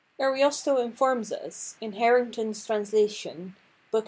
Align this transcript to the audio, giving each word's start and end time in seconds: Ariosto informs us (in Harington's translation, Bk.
Ariosto 0.19 0.77
informs 0.77 1.31
us 1.31 1.77
(in 1.79 1.91
Harington's 1.91 2.65
translation, 2.65 3.55
Bk. 3.93 3.99